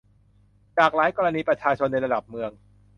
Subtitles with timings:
[0.77, 2.51] จากหลายกรณีประชาชนในระดับเมือง